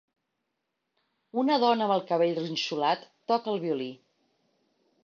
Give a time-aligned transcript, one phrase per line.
[1.41, 3.93] Una dona amb el cabell rinxolat toca el violí